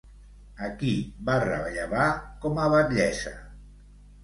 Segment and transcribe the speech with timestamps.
[0.67, 0.93] A qui
[1.27, 2.07] va rellevar,
[2.47, 3.37] com a batllessa?